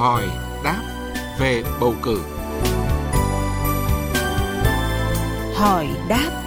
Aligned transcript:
hỏi 0.00 0.28
đáp 0.64 0.82
về 1.40 1.62
bầu 1.80 1.94
cử. 2.02 2.20
Hỏi 5.54 5.88
đáp 6.08 6.42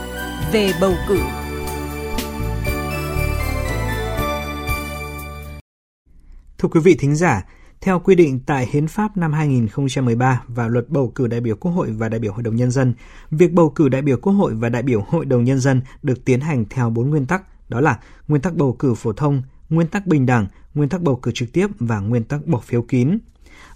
về 0.52 0.72
bầu 0.82 0.94
cử. 1.08 1.20
Thưa 6.58 6.70
quý 6.72 6.80
vị 6.84 6.96
thính 7.00 7.16
giả, 7.16 7.46
theo 7.82 8.00
quy 8.00 8.16
định 8.16 8.40
tại 8.46 8.68
Hiến 8.72 8.88
pháp 8.88 9.18
năm 9.18 9.34
2013 9.34 10.44
và 10.48 10.68
Luật 10.68 10.90
bầu 10.90 11.12
cử 11.16 11.28
đại 11.28 11.42
biểu 11.42 11.56
Quốc 11.56 11.72
hội 11.72 11.92
và 11.92 12.10
đại 12.10 12.20
biểu 12.20 12.34
Hội 12.34 12.44
đồng 12.44 12.56
Nhân 12.56 12.72
dân, 12.72 12.94
việc 13.32 13.54
bầu 13.54 13.70
cử 13.70 13.90
đại 13.90 14.02
biểu 14.02 14.18
Quốc 14.18 14.34
hội 14.34 14.54
và 14.56 14.70
đại 14.70 14.84
biểu 14.84 15.02
Hội 15.08 15.26
đồng 15.26 15.44
Nhân 15.44 15.60
dân 15.60 15.82
được 16.04 16.26
tiến 16.26 16.42
hành 16.42 16.66
theo 16.70 16.90
bốn 16.90 17.10
nguyên 17.10 17.26
tắc, 17.26 17.70
đó 17.70 17.82
là 17.82 18.00
nguyên 18.28 18.42
tắc 18.42 18.56
bầu 18.56 18.76
cử 18.80 18.94
phổ 18.94 19.14
thông, 19.14 19.42
nguyên 19.70 19.88
tắc 19.88 20.08
bình 20.08 20.26
đẳng, 20.26 20.48
nguyên 20.74 20.90
tắc 20.90 21.02
bầu 21.02 21.16
cử 21.16 21.32
trực 21.32 21.54
tiếp 21.54 21.68
và 21.80 22.00
nguyên 22.00 22.24
tắc 22.24 22.48
bỏ 22.48 22.60
phiếu 22.60 22.82
kín. 22.82 23.18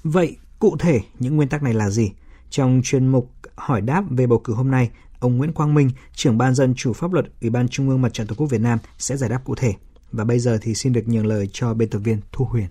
Vậy, 0.03 0.37
cụ 0.59 0.77
thể 0.79 0.99
những 1.19 1.35
nguyên 1.35 1.49
tắc 1.49 1.63
này 1.63 1.73
là 1.73 1.89
gì? 1.89 2.11
Trong 2.49 2.81
chuyên 2.83 3.07
mục 3.07 3.31
hỏi 3.55 3.81
đáp 3.81 4.03
về 4.09 4.27
bầu 4.27 4.39
cử 4.39 4.53
hôm 4.53 4.71
nay, 4.71 4.89
ông 5.19 5.37
Nguyễn 5.37 5.53
Quang 5.53 5.73
Minh, 5.73 5.89
trưởng 6.13 6.37
ban 6.37 6.55
dân 6.55 6.73
chủ 6.75 6.93
pháp 6.93 7.13
luật 7.13 7.25
Ủy 7.41 7.49
ban 7.49 7.67
Trung 7.67 7.89
ương 7.89 8.01
Mặt 8.01 8.13
trận 8.13 8.27
Tổ 8.27 8.35
quốc 8.35 8.47
Việt 8.47 8.61
Nam 8.61 8.79
sẽ 8.97 9.17
giải 9.17 9.29
đáp 9.29 9.41
cụ 9.45 9.55
thể. 9.55 9.73
Và 10.11 10.23
bây 10.23 10.39
giờ 10.39 10.57
thì 10.61 10.75
xin 10.75 10.93
được 10.93 11.07
nhường 11.07 11.27
lời 11.27 11.49
cho 11.53 11.73
biên 11.73 11.89
tập 11.89 11.99
viên 11.99 12.21
Thu 12.31 12.45
Huyền. 12.45 12.67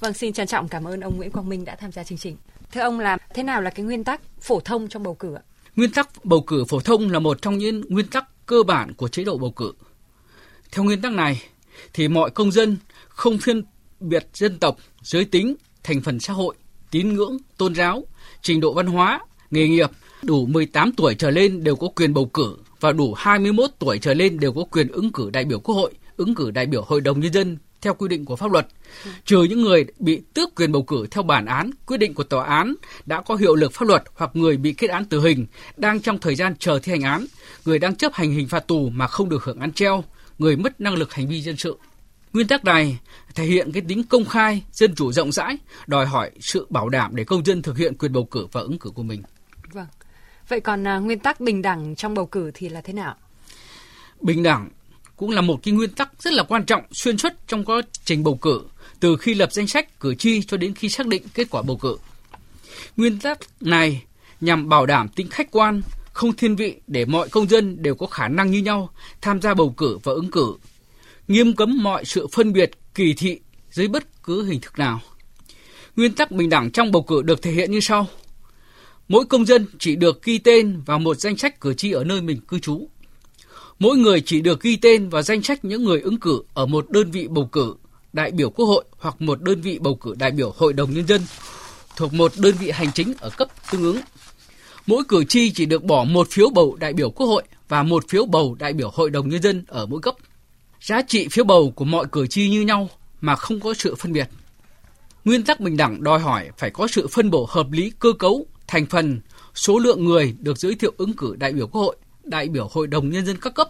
Vâng, 0.00 0.12
xin 0.12 0.32
trân 0.32 0.46
trọng 0.46 0.68
cảm 0.68 0.84
ơn 0.84 1.00
ông 1.00 1.16
Nguyễn 1.16 1.30
Quang 1.30 1.48
Minh 1.48 1.64
đã 1.64 1.76
tham 1.76 1.92
gia 1.92 2.04
chương 2.04 2.18
trình. 2.18 2.36
Thưa 2.72 2.80
ông 2.80 3.00
là 3.00 3.18
thế 3.34 3.42
nào 3.42 3.62
là 3.62 3.70
cái 3.70 3.84
nguyên 3.84 4.04
tắc 4.04 4.20
phổ 4.40 4.60
thông 4.60 4.88
trong 4.88 5.02
bầu 5.02 5.14
cử 5.14 5.34
ạ? 5.34 5.42
Nguyên 5.76 5.90
tắc 5.90 6.24
bầu 6.24 6.44
cử 6.46 6.64
phổ 6.68 6.80
thông 6.80 7.10
là 7.10 7.18
một 7.18 7.42
trong 7.42 7.58
những 7.58 7.82
nguyên 7.88 8.06
tắc 8.06 8.46
cơ 8.46 8.62
bản 8.66 8.94
của 8.94 9.08
chế 9.08 9.24
độ 9.24 9.38
bầu 9.38 9.50
cử. 9.50 9.72
Theo 10.72 10.84
nguyên 10.84 11.02
tắc 11.02 11.12
này 11.12 11.42
thì 11.92 12.08
mọi 12.08 12.30
công 12.30 12.52
dân 12.52 12.76
không 13.08 13.38
phân 13.38 13.64
biệt 14.00 14.28
dân 14.34 14.58
tộc, 14.58 14.76
giới 15.02 15.24
tính, 15.24 15.54
thành 15.84 16.00
phần 16.00 16.20
xã 16.20 16.32
hội, 16.32 16.54
tín 16.90 17.14
ngưỡng, 17.14 17.36
tôn 17.56 17.74
giáo, 17.74 18.06
trình 18.42 18.60
độ 18.60 18.72
văn 18.72 18.86
hóa, 18.86 19.20
nghề 19.50 19.68
nghiệp 19.68 19.90
đủ 20.22 20.46
18 20.46 20.92
tuổi 20.92 21.14
trở 21.14 21.30
lên 21.30 21.64
đều 21.64 21.76
có 21.76 21.88
quyền 21.88 22.14
bầu 22.14 22.26
cử 22.26 22.56
và 22.80 22.92
đủ 22.92 23.14
21 23.14 23.70
tuổi 23.78 23.98
trở 23.98 24.14
lên 24.14 24.40
đều 24.40 24.52
có 24.52 24.64
quyền 24.64 24.88
ứng 24.88 25.12
cử 25.12 25.30
đại 25.30 25.44
biểu 25.44 25.60
Quốc 25.60 25.74
hội, 25.74 25.92
ứng 26.16 26.34
cử 26.34 26.50
đại 26.50 26.66
biểu 26.66 26.82
Hội 26.82 27.00
đồng 27.00 27.20
Nhân 27.20 27.32
dân 27.32 27.58
theo 27.80 27.94
quy 27.94 28.08
định 28.08 28.24
của 28.24 28.36
pháp 28.36 28.52
luật, 28.52 28.66
trừ 29.24 29.42
những 29.42 29.62
người 29.62 29.84
bị 29.98 30.22
tước 30.34 30.54
quyền 30.54 30.72
bầu 30.72 30.82
cử 30.82 31.06
theo 31.10 31.22
bản 31.22 31.46
án, 31.46 31.70
quyết 31.86 31.96
định 31.96 32.14
của 32.14 32.24
tòa 32.24 32.44
án 32.44 32.74
đã 33.06 33.20
có 33.20 33.34
hiệu 33.34 33.54
lực 33.54 33.72
pháp 33.72 33.88
luật 33.88 34.02
hoặc 34.14 34.30
người 34.34 34.56
bị 34.56 34.72
kết 34.72 34.90
án 34.90 35.04
tử 35.04 35.20
hình, 35.20 35.46
đang 35.76 36.00
trong 36.00 36.18
thời 36.18 36.34
gian 36.34 36.54
chờ 36.58 36.78
thi 36.82 36.92
hành 36.92 37.02
án, 37.02 37.26
người 37.64 37.78
đang 37.78 37.96
chấp 37.96 38.12
hành 38.14 38.30
hình 38.30 38.48
phạt 38.48 38.66
tù 38.66 38.88
mà 38.88 39.06
không 39.06 39.28
được 39.28 39.44
hưởng 39.44 39.60
án 39.60 39.72
treo, 39.72 40.04
người 40.38 40.56
mất 40.56 40.80
năng 40.80 40.94
lực 40.94 41.12
hành 41.14 41.28
vi 41.28 41.40
dân 41.40 41.56
sự. 41.56 41.76
Nguyên 42.34 42.46
tắc 42.46 42.64
này 42.64 42.98
thể 43.34 43.44
hiện 43.44 43.72
cái 43.72 43.82
tính 43.88 44.04
công 44.04 44.24
khai, 44.24 44.62
dân 44.72 44.94
chủ 44.94 45.12
rộng 45.12 45.32
rãi, 45.32 45.58
đòi 45.86 46.06
hỏi 46.06 46.30
sự 46.40 46.66
bảo 46.70 46.88
đảm 46.88 47.16
để 47.16 47.24
công 47.24 47.44
dân 47.44 47.62
thực 47.62 47.78
hiện 47.78 47.94
quyền 47.98 48.12
bầu 48.12 48.24
cử 48.24 48.46
và 48.52 48.60
ứng 48.60 48.78
cử 48.78 48.90
của 48.90 49.02
mình. 49.02 49.22
Vâng. 49.72 49.86
Vậy 50.48 50.60
còn 50.60 50.88
à, 50.88 50.98
nguyên 50.98 51.18
tắc 51.18 51.40
bình 51.40 51.62
đẳng 51.62 51.94
trong 51.94 52.14
bầu 52.14 52.26
cử 52.26 52.50
thì 52.54 52.68
là 52.68 52.80
thế 52.80 52.92
nào? 52.92 53.14
Bình 54.20 54.42
đẳng 54.42 54.68
cũng 55.16 55.30
là 55.30 55.40
một 55.40 55.60
cái 55.62 55.74
nguyên 55.74 55.90
tắc 55.90 56.22
rất 56.22 56.32
là 56.32 56.42
quan 56.42 56.64
trọng 56.64 56.82
xuyên 56.92 57.18
suốt 57.18 57.32
trong 57.46 57.64
quá 57.64 57.82
trình 58.04 58.24
bầu 58.24 58.36
cử, 58.36 58.62
từ 59.00 59.16
khi 59.16 59.34
lập 59.34 59.52
danh 59.52 59.66
sách 59.66 60.00
cử 60.00 60.14
tri 60.14 60.42
cho 60.42 60.56
đến 60.56 60.74
khi 60.74 60.88
xác 60.88 61.06
định 61.06 61.22
kết 61.34 61.46
quả 61.50 61.62
bầu 61.62 61.76
cử. 61.76 61.96
Nguyên 62.96 63.18
tắc 63.18 63.38
này 63.60 64.02
nhằm 64.40 64.68
bảo 64.68 64.86
đảm 64.86 65.08
tính 65.08 65.28
khách 65.30 65.50
quan, 65.50 65.82
không 66.12 66.36
thiên 66.36 66.56
vị 66.56 66.74
để 66.86 67.04
mọi 67.04 67.28
công 67.28 67.48
dân 67.48 67.82
đều 67.82 67.94
có 67.94 68.06
khả 68.06 68.28
năng 68.28 68.50
như 68.50 68.58
nhau 68.58 68.90
tham 69.20 69.40
gia 69.40 69.54
bầu 69.54 69.74
cử 69.76 69.98
và 70.02 70.12
ứng 70.12 70.30
cử, 70.30 70.54
nghiêm 71.28 71.56
cấm 71.56 71.82
mọi 71.82 72.04
sự 72.04 72.26
phân 72.32 72.52
biệt, 72.52 72.70
kỳ 72.94 73.14
thị 73.14 73.40
dưới 73.70 73.88
bất 73.88 74.22
cứ 74.22 74.44
hình 74.44 74.60
thức 74.60 74.78
nào. 74.78 75.00
Nguyên 75.96 76.14
tắc 76.14 76.30
bình 76.30 76.48
đẳng 76.48 76.70
trong 76.70 76.92
bầu 76.92 77.02
cử 77.02 77.22
được 77.22 77.42
thể 77.42 77.52
hiện 77.52 77.70
như 77.70 77.80
sau. 77.80 78.06
Mỗi 79.08 79.24
công 79.24 79.46
dân 79.46 79.66
chỉ 79.78 79.96
được 79.96 80.22
ghi 80.22 80.38
tên 80.38 80.80
vào 80.86 80.98
một 80.98 81.16
danh 81.16 81.36
sách 81.36 81.60
cử 81.60 81.74
tri 81.74 81.92
ở 81.92 82.04
nơi 82.04 82.22
mình 82.22 82.40
cư 82.48 82.58
trú. 82.58 82.88
Mỗi 83.78 83.96
người 83.96 84.20
chỉ 84.20 84.40
được 84.40 84.60
ghi 84.60 84.76
tên 84.76 85.08
vào 85.08 85.22
danh 85.22 85.42
sách 85.42 85.64
những 85.64 85.84
người 85.84 86.00
ứng 86.00 86.20
cử 86.20 86.42
ở 86.54 86.66
một 86.66 86.90
đơn 86.90 87.10
vị 87.10 87.28
bầu 87.28 87.48
cử 87.52 87.74
đại 88.12 88.30
biểu 88.30 88.50
quốc 88.50 88.66
hội 88.66 88.84
hoặc 88.98 89.20
một 89.20 89.42
đơn 89.42 89.60
vị 89.60 89.78
bầu 89.78 89.94
cử 89.94 90.14
đại 90.18 90.30
biểu 90.30 90.52
hội 90.56 90.72
đồng 90.72 90.94
nhân 90.94 91.06
dân 91.06 91.20
thuộc 91.96 92.12
một 92.12 92.32
đơn 92.38 92.54
vị 92.60 92.70
hành 92.70 92.92
chính 92.92 93.14
ở 93.20 93.30
cấp 93.30 93.48
tương 93.70 93.82
ứng. 93.82 94.00
Mỗi 94.86 95.02
cử 95.08 95.24
tri 95.24 95.50
chỉ 95.50 95.66
được 95.66 95.84
bỏ 95.84 96.04
một 96.04 96.28
phiếu 96.30 96.50
bầu 96.50 96.76
đại 96.80 96.92
biểu 96.92 97.10
quốc 97.10 97.26
hội 97.26 97.42
và 97.68 97.82
một 97.82 98.08
phiếu 98.08 98.26
bầu 98.26 98.56
đại 98.58 98.72
biểu 98.72 98.90
hội 98.94 99.10
đồng 99.10 99.28
nhân 99.28 99.42
dân 99.42 99.64
ở 99.68 99.86
mỗi 99.86 100.00
cấp. 100.00 100.14
Giá 100.84 101.02
trị 101.02 101.28
phiếu 101.28 101.44
bầu 101.44 101.70
của 101.70 101.84
mọi 101.84 102.06
cử 102.12 102.26
tri 102.26 102.48
như 102.48 102.60
nhau 102.60 102.88
mà 103.20 103.36
không 103.36 103.60
có 103.60 103.74
sự 103.74 103.94
phân 103.94 104.12
biệt. 104.12 104.28
Nguyên 105.24 105.44
tắc 105.44 105.60
bình 105.60 105.76
đẳng 105.76 106.02
đòi 106.04 106.18
hỏi 106.18 106.50
phải 106.58 106.70
có 106.70 106.86
sự 106.86 107.08
phân 107.08 107.30
bổ 107.30 107.46
hợp 107.50 107.72
lý 107.72 107.92
cơ 107.98 108.12
cấu, 108.18 108.46
thành 108.66 108.86
phần, 108.86 109.20
số 109.54 109.78
lượng 109.78 110.04
người 110.04 110.36
được 110.40 110.58
giới 110.58 110.74
thiệu 110.74 110.92
ứng 110.96 111.12
cử 111.12 111.36
đại 111.38 111.52
biểu 111.52 111.66
quốc 111.66 111.80
hội, 111.80 111.96
đại 112.24 112.48
biểu 112.48 112.68
hội 112.72 112.86
đồng 112.86 113.10
nhân 113.10 113.26
dân 113.26 113.36
các 113.40 113.54
cấp, 113.54 113.68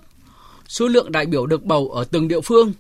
số 0.69 0.89
lượng 0.89 1.13
đại 1.13 1.27
biểu 1.27 1.47
được 1.47 1.65
bầu 1.65 1.89
ở 1.89 2.05
từng 2.05 2.29
địa 2.29 2.41
phương, 2.41 2.73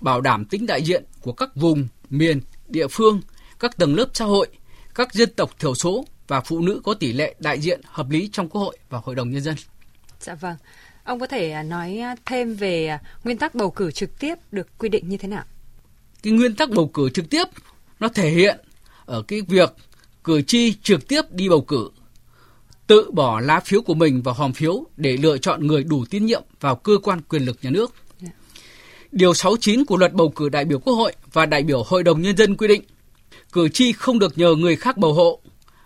bảo 0.00 0.20
đảm 0.20 0.44
tính 0.44 0.66
đại 0.66 0.82
diện 0.82 1.04
của 1.20 1.32
các 1.32 1.56
vùng, 1.56 1.88
miền, 2.10 2.40
địa 2.68 2.88
phương, 2.88 3.20
các 3.58 3.76
tầng 3.76 3.94
lớp 3.94 4.06
xã 4.14 4.24
hội, 4.24 4.46
các 4.94 5.14
dân 5.14 5.30
tộc 5.36 5.50
thiểu 5.58 5.74
số 5.74 6.04
và 6.28 6.40
phụ 6.40 6.60
nữ 6.60 6.80
có 6.84 6.94
tỷ 6.94 7.12
lệ 7.12 7.34
đại 7.38 7.60
diện 7.60 7.80
hợp 7.84 8.10
lý 8.10 8.28
trong 8.32 8.48
Quốc 8.48 8.60
hội 8.60 8.78
và 8.90 9.00
Hội 9.04 9.14
đồng 9.14 9.30
Nhân 9.30 9.42
dân. 9.42 9.54
Dạ 10.20 10.34
vâng. 10.34 10.56
Ông 11.04 11.20
có 11.20 11.26
thể 11.26 11.50
à, 11.50 11.62
nói 11.62 11.98
à, 11.98 12.16
thêm 12.26 12.54
về 12.54 12.86
à, 12.86 13.00
nguyên 13.24 13.38
tắc 13.38 13.54
bầu 13.54 13.70
cử 13.70 13.90
trực 13.90 14.18
tiếp 14.18 14.34
được 14.52 14.78
quy 14.78 14.88
định 14.88 15.08
như 15.08 15.16
thế 15.16 15.28
nào? 15.28 15.44
Cái 16.22 16.32
nguyên 16.32 16.54
tắc 16.54 16.70
bầu 16.70 16.90
cử 16.94 17.10
trực 17.10 17.30
tiếp 17.30 17.44
nó 18.00 18.08
thể 18.08 18.30
hiện 18.30 18.60
ở 19.04 19.22
cái 19.22 19.42
việc 19.48 19.74
cử 20.24 20.42
tri 20.42 20.74
trực 20.82 21.08
tiếp 21.08 21.22
đi 21.30 21.48
bầu 21.48 21.60
cử 21.60 21.90
tự 22.90 23.10
bỏ 23.12 23.40
lá 23.40 23.60
phiếu 23.60 23.82
của 23.82 23.94
mình 23.94 24.22
vào 24.22 24.34
hòm 24.34 24.52
phiếu 24.52 24.84
để 24.96 25.16
lựa 25.16 25.38
chọn 25.38 25.66
người 25.66 25.84
đủ 25.84 26.04
tín 26.10 26.26
nhiệm 26.26 26.42
vào 26.60 26.76
cơ 26.76 26.98
quan 27.02 27.20
quyền 27.28 27.42
lực 27.42 27.58
nhà 27.62 27.70
nước. 27.70 27.94
Điều 29.12 29.34
69 29.34 29.84
của 29.84 29.96
luật 29.96 30.12
bầu 30.12 30.28
cử 30.28 30.48
đại 30.48 30.64
biểu 30.64 30.78
Quốc 30.78 30.94
hội 30.94 31.12
và 31.32 31.46
đại 31.46 31.62
biểu 31.62 31.82
Hội 31.82 32.02
đồng 32.02 32.22
Nhân 32.22 32.36
dân 32.36 32.56
quy 32.56 32.68
định, 32.68 32.82
cử 33.52 33.68
tri 33.68 33.92
không 33.92 34.18
được 34.18 34.38
nhờ 34.38 34.54
người 34.54 34.76
khác 34.76 34.96
bầu 34.96 35.12
hộ, 35.12 35.40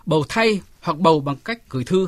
bầu 0.05 0.25
thay 0.29 0.61
hoặc 0.81 0.97
bầu 0.97 1.19
bằng 1.19 1.35
cách 1.45 1.69
gửi 1.69 1.83
thư. 1.83 2.07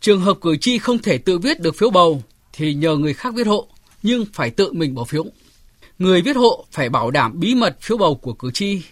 Trường 0.00 0.20
hợp 0.20 0.38
cử 0.40 0.56
tri 0.56 0.78
không 0.78 0.98
thể 0.98 1.18
tự 1.18 1.38
viết 1.38 1.60
được 1.60 1.76
phiếu 1.76 1.90
bầu 1.90 2.22
thì 2.52 2.74
nhờ 2.74 2.96
người 2.96 3.14
khác 3.14 3.34
viết 3.34 3.46
hộ, 3.46 3.68
nhưng 4.02 4.24
phải 4.32 4.50
tự 4.50 4.72
mình 4.72 4.94
bỏ 4.94 5.04
phiếu. 5.04 5.24
Người 5.98 6.22
viết 6.22 6.36
hộ 6.36 6.66
phải 6.72 6.88
bảo 6.88 7.10
đảm 7.10 7.40
bí 7.40 7.54
mật 7.54 7.76
phiếu 7.80 7.96
bầu 7.96 8.14
của 8.14 8.32
cử 8.32 8.50
tri. 8.50 8.82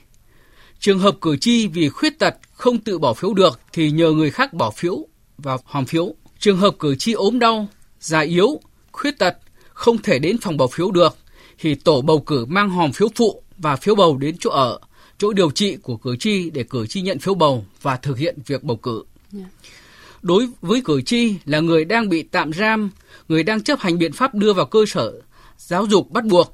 Trường 0.81 0.99
hợp 0.99 1.17
cử 1.21 1.37
tri 1.37 1.67
vì 1.67 1.89
khuyết 1.89 2.19
tật 2.19 2.35
không 2.53 2.79
tự 2.79 2.99
bỏ 2.99 3.15
phiếu 3.15 3.35
được 3.35 3.61
thì 3.73 3.91
nhờ 3.91 4.11
người 4.11 4.31
khác 4.31 4.53
bỏ 4.53 4.71
phiếu 4.71 5.07
và 5.39 5.57
hòm 5.65 5.85
phiếu. 5.87 6.15
Trường 6.39 6.57
hợp 6.57 6.75
cử 6.79 6.95
tri 6.97 7.13
ốm 7.13 7.39
đau, 7.39 7.69
già 8.01 8.21
yếu, 8.21 8.61
khuyết 8.93 9.19
tật 9.19 9.37
không 9.73 10.03
thể 10.03 10.19
đến 10.19 10.39
phòng 10.39 10.57
bỏ 10.57 10.67
phiếu 10.67 10.91
được 10.91 11.17
thì 11.59 11.75
tổ 11.75 12.01
bầu 12.03 12.21
cử 12.21 12.45
mang 12.45 12.71
hòm 12.71 12.93
phiếu 12.93 13.09
phụ 13.15 13.43
và 13.59 13.77
phiếu 13.77 13.95
bầu 13.95 14.17
đến 14.17 14.37
chỗ 14.41 14.51
ở, 14.51 14.79
chỗ 15.19 15.33
điều 15.33 15.51
trị 15.51 15.77
của 15.77 15.97
cử 15.97 16.17
tri 16.17 16.51
để 16.51 16.63
cử 16.63 16.87
tri 16.87 17.01
nhận 17.01 17.19
phiếu 17.19 17.35
bầu 17.35 17.65
và 17.83 17.97
thực 17.97 18.19
hiện 18.19 18.39
việc 18.47 18.63
bầu 18.63 18.77
cử. 18.77 19.03
Yeah. 19.35 19.47
Đối 20.25 20.49
với 20.61 20.83
cử 20.85 21.03
tri 21.03 21.35
là 21.45 21.61
người 21.61 21.85
đang 21.85 22.09
bị 22.09 22.23
tạm 22.23 22.53
giam, 22.53 22.91
người 23.29 23.43
đang 23.43 23.63
chấp 23.63 23.79
hành 23.81 23.99
biện 23.99 24.13
pháp 24.13 24.35
đưa 24.35 24.53
vào 24.53 24.67
cơ 24.67 24.85
sở 24.87 25.13
giáo 25.59 25.87
dục 25.87 26.11
bắt 26.11 26.25
buộc, 26.25 26.53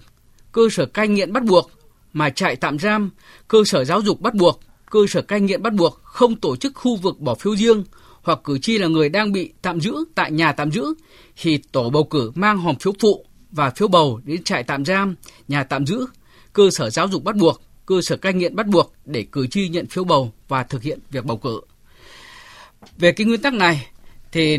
cơ 0.52 0.62
sở 0.70 0.86
cai 0.86 1.08
nghiện 1.08 1.32
bắt 1.32 1.44
buộc 1.44 1.70
mà 2.12 2.30
trại 2.30 2.56
tạm 2.56 2.78
giam, 2.78 3.10
cơ 3.48 3.64
sở 3.64 3.84
giáo 3.84 4.00
dục 4.00 4.20
bắt 4.20 4.34
buộc, 4.34 4.60
cơ 4.90 5.00
sở 5.08 5.22
cai 5.22 5.40
nghiện 5.40 5.62
bắt 5.62 5.72
buộc 5.72 6.00
không 6.02 6.36
tổ 6.36 6.56
chức 6.56 6.72
khu 6.74 6.96
vực 6.96 7.20
bỏ 7.20 7.34
phiếu 7.34 7.56
riêng 7.56 7.84
hoặc 8.22 8.38
cử 8.44 8.58
tri 8.58 8.78
là 8.78 8.88
người 8.88 9.08
đang 9.08 9.32
bị 9.32 9.52
tạm 9.62 9.80
giữ 9.80 9.94
tại 10.14 10.32
nhà 10.32 10.52
tạm 10.52 10.70
giữ 10.70 10.94
thì 11.42 11.58
tổ 11.72 11.90
bầu 11.90 12.04
cử 12.04 12.32
mang 12.34 12.58
hòm 12.58 12.76
phiếu 12.76 12.92
phụ 13.00 13.24
và 13.50 13.70
phiếu 13.70 13.88
bầu 13.88 14.20
đến 14.24 14.44
trại 14.44 14.62
tạm 14.62 14.84
giam, 14.84 15.14
nhà 15.48 15.64
tạm 15.64 15.86
giữ, 15.86 16.06
cơ 16.52 16.70
sở 16.70 16.90
giáo 16.90 17.08
dục 17.08 17.24
bắt 17.24 17.36
buộc, 17.36 17.62
cơ 17.86 18.02
sở 18.02 18.16
cai 18.16 18.32
nghiện 18.32 18.56
bắt 18.56 18.66
buộc 18.66 18.92
để 19.04 19.26
cử 19.32 19.46
tri 19.46 19.68
nhận 19.68 19.86
phiếu 19.86 20.04
bầu 20.04 20.32
và 20.48 20.62
thực 20.62 20.82
hiện 20.82 20.98
việc 21.10 21.24
bầu 21.24 21.36
cử. 21.36 21.60
Về 22.98 23.12
cái 23.12 23.26
nguyên 23.26 23.42
tắc 23.42 23.52
này 23.52 23.86
thì 24.32 24.58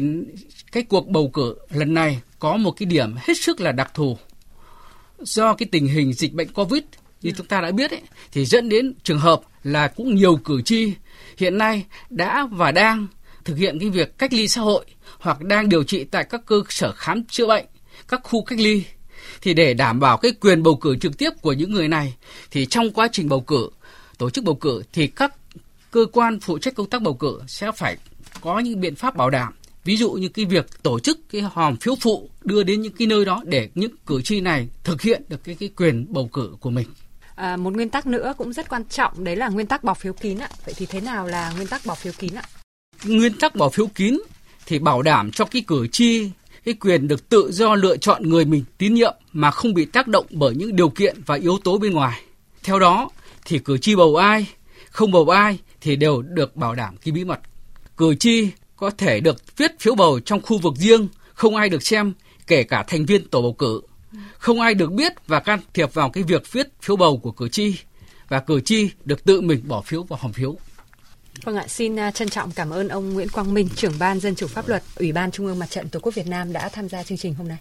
cái 0.71 0.83
cuộc 0.83 1.07
bầu 1.07 1.29
cử 1.33 1.56
lần 1.69 1.94
này 1.94 2.21
có 2.39 2.57
một 2.57 2.71
cái 2.71 2.85
điểm 2.85 3.15
hết 3.18 3.38
sức 3.38 3.62
là 3.62 3.71
đặc 3.71 3.91
thù. 3.94 4.18
Do 5.19 5.53
cái 5.53 5.68
tình 5.71 5.88
hình 5.88 6.13
dịch 6.13 6.33
bệnh 6.33 6.53
Covid 6.53 6.83
như 7.21 7.31
chúng 7.38 7.47
ta 7.47 7.62
đã 7.62 7.71
biết 7.71 7.91
ấy, 7.91 8.01
thì 8.31 8.45
dẫn 8.45 8.69
đến 8.69 8.94
trường 9.03 9.19
hợp 9.19 9.41
là 9.63 9.88
cũng 9.88 10.15
nhiều 10.15 10.35
cử 10.35 10.62
tri 10.62 10.94
hiện 11.38 11.57
nay 11.57 11.85
đã 12.09 12.47
và 12.51 12.71
đang 12.71 13.07
thực 13.45 13.57
hiện 13.57 13.79
cái 13.79 13.89
việc 13.89 14.18
cách 14.18 14.33
ly 14.33 14.47
xã 14.47 14.62
hội 14.62 14.85
hoặc 15.19 15.41
đang 15.41 15.69
điều 15.69 15.83
trị 15.83 16.03
tại 16.03 16.24
các 16.24 16.45
cơ 16.45 16.62
sở 16.69 16.91
khám 16.91 17.24
chữa 17.25 17.47
bệnh, 17.47 17.65
các 18.07 18.21
khu 18.24 18.44
cách 18.44 18.59
ly 18.59 18.83
thì 19.41 19.53
để 19.53 19.74
đảm 19.74 20.00
bảo 20.00 20.17
cái 20.17 20.31
quyền 20.31 20.63
bầu 20.63 20.75
cử 20.75 20.95
trực 20.97 21.17
tiếp 21.17 21.29
của 21.41 21.53
những 21.53 21.71
người 21.71 21.88
này 21.88 22.13
thì 22.51 22.65
trong 22.65 22.91
quá 22.91 23.07
trình 23.12 23.29
bầu 23.29 23.41
cử 23.41 23.69
tổ 24.17 24.29
chức 24.29 24.44
bầu 24.44 24.56
cử 24.56 24.83
thì 24.94 25.07
các 25.07 25.35
cơ 25.91 26.06
quan 26.12 26.39
phụ 26.39 26.57
trách 26.57 26.75
công 26.75 26.89
tác 26.89 27.01
bầu 27.01 27.13
cử 27.13 27.41
sẽ 27.47 27.71
phải 27.71 27.97
có 28.41 28.59
những 28.59 28.81
biện 28.81 28.95
pháp 28.95 29.15
bảo 29.15 29.29
đảm 29.29 29.53
ví 29.83 29.97
dụ 29.97 30.11
như 30.11 30.29
cái 30.29 30.45
việc 30.45 30.83
tổ 30.83 30.99
chức 30.99 31.19
cái 31.31 31.41
hòm 31.41 31.77
phiếu 31.77 31.95
phụ 32.01 32.29
đưa 32.43 32.63
đến 32.63 32.81
những 32.81 32.93
cái 32.93 33.07
nơi 33.07 33.25
đó 33.25 33.41
để 33.45 33.69
những 33.75 33.91
cử 34.05 34.21
tri 34.21 34.41
này 34.41 34.67
thực 34.83 35.01
hiện 35.01 35.23
được 35.29 35.43
cái 35.43 35.55
cái 35.55 35.69
quyền 35.77 36.05
bầu 36.09 36.29
cử 36.33 36.55
của 36.59 36.69
mình 36.69 36.88
À, 37.35 37.57
một 37.57 37.73
nguyên 37.73 37.89
tắc 37.89 38.05
nữa 38.05 38.33
cũng 38.38 38.53
rất 38.53 38.69
quan 38.69 38.85
trọng 38.85 39.23
đấy 39.23 39.35
là 39.35 39.49
nguyên 39.49 39.67
tắc 39.67 39.83
bỏ 39.83 39.93
phiếu 39.93 40.13
kín 40.13 40.38
ạ. 40.38 40.49
Vậy 40.65 40.73
thì 40.77 40.85
thế 40.85 41.01
nào 41.01 41.27
là 41.27 41.51
nguyên 41.55 41.67
tắc 41.67 41.85
bỏ 41.85 41.95
phiếu 41.95 42.13
kín 42.17 42.33
ạ? 42.33 42.43
Nguyên 43.05 43.33
tắc 43.33 43.55
bỏ 43.55 43.69
phiếu 43.69 43.88
kín 43.88 44.17
thì 44.65 44.79
bảo 44.79 45.01
đảm 45.01 45.31
cho 45.31 45.45
cái 45.45 45.63
cử 45.67 45.88
tri 45.88 46.29
cái 46.65 46.73
quyền 46.73 47.07
được 47.07 47.29
tự 47.29 47.51
do 47.51 47.75
lựa 47.75 47.97
chọn 47.97 48.29
người 48.29 48.45
mình 48.45 48.63
tín 48.77 48.93
nhiệm 48.93 49.15
mà 49.33 49.51
không 49.51 49.73
bị 49.73 49.85
tác 49.85 50.07
động 50.07 50.25
bởi 50.29 50.55
những 50.55 50.75
điều 50.75 50.89
kiện 50.89 51.21
và 51.25 51.35
yếu 51.35 51.57
tố 51.63 51.77
bên 51.77 51.93
ngoài. 51.93 52.21
Theo 52.63 52.79
đó 52.79 53.09
thì 53.45 53.59
cử 53.59 53.77
tri 53.77 53.95
bầu 53.95 54.15
ai, 54.15 54.47
không 54.89 55.11
bầu 55.11 55.29
ai 55.29 55.59
thì 55.81 55.95
đều 55.95 56.21
được 56.21 56.55
bảo 56.55 56.75
đảm 56.75 56.95
cái 56.97 57.11
bí 57.11 57.23
mật. 57.23 57.39
Cử 58.01 58.15
tri 58.15 58.50
có 58.75 58.89
thể 58.89 59.19
được 59.19 59.57
viết 59.57 59.80
phiếu 59.80 59.95
bầu 59.95 60.19
trong 60.19 60.42
khu 60.42 60.57
vực 60.57 60.74
riêng, 60.75 61.07
không 61.33 61.56
ai 61.56 61.69
được 61.69 61.83
xem, 61.83 62.13
kể 62.48 62.63
cả 62.63 62.83
thành 62.88 63.06
viên 63.06 63.27
tổ 63.27 63.42
bầu 63.42 63.53
cử. 63.53 63.81
Không 64.38 64.62
ai 64.62 64.74
được 64.74 64.92
biết 64.92 65.13
và 65.27 65.39
can 65.39 65.59
thiệp 65.74 65.94
vào 65.94 66.09
cái 66.09 66.24
việc 66.24 66.51
viết 66.51 66.68
phiếu 66.81 66.95
bầu 66.95 67.18
của 67.18 67.31
cử 67.31 67.50
tri 67.50 67.75
và 68.30 68.39
cử 68.39 68.62
tri 68.62 68.89
được 69.06 69.24
tự 69.24 69.42
mình 69.42 69.62
bỏ 69.68 69.81
phiếu 69.81 70.03
vào 70.03 70.19
hòm 70.21 70.33
phiếu. 70.33 70.56
Vâng 71.44 71.56
ạ, 71.56 71.68
xin 71.68 72.00
à, 72.00 72.12
trân 72.12 72.30
trọng 72.30 72.51
cảm 72.51 72.69
ơn 72.69 72.88
ông 72.88 73.13
Nguyễn 73.13 73.30
Quang 73.30 73.53
Minh, 73.53 73.69
trưởng 73.75 74.00
ban 74.00 74.19
Dân 74.19 74.36
chủ 74.36 74.48
pháp 74.48 74.68
luật, 74.68 74.83
Ủy 74.95 75.12
ban 75.12 75.31
Trung 75.31 75.45
ương 75.45 75.59
Mặt 75.59 75.69
trận 75.69 75.89
Tổ 75.89 76.00
quốc 76.00 76.15
Việt 76.15 76.27
Nam 76.27 76.53
đã 76.53 76.69
tham 76.69 76.89
gia 76.89 77.03
chương 77.03 77.18
trình 77.18 77.33
hôm 77.33 77.48
nay. 77.48 77.57